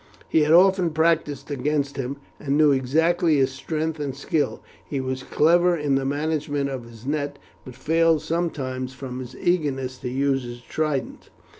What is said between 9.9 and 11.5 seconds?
to use his trident.